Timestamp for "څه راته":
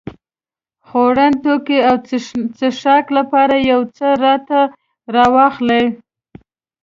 3.97-4.59